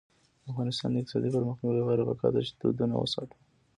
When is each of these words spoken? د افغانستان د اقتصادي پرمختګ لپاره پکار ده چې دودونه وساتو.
د 0.43 0.45
افغانستان 0.51 0.89
د 0.91 0.95
اقتصادي 0.99 1.29
پرمختګ 1.35 1.69
لپاره 1.79 2.07
پکار 2.09 2.31
ده 2.35 2.41
چې 2.47 2.53
دودونه 2.61 2.95
وساتو. 2.97 3.37